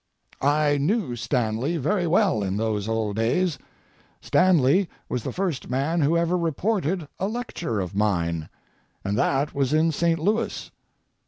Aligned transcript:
I 0.41 0.79
knew 0.79 1.15
Stanley 1.15 1.77
very 1.77 2.07
well 2.07 2.41
in 2.41 2.57
those 2.57 2.87
old 2.87 3.17
days. 3.17 3.59
Stanley 4.19 4.89
was 5.07 5.21
the 5.21 5.31
first 5.31 5.69
man 5.69 6.01
who 6.01 6.17
ever 6.17 6.39
reported 6.39 7.07
a 7.19 7.27
lecture 7.27 7.79
of 7.79 7.93
mine, 7.93 8.49
and 9.03 9.15
that 9.15 9.53
was 9.53 9.73
in 9.73 9.91
St. 9.91 10.17
Louis. 10.17 10.71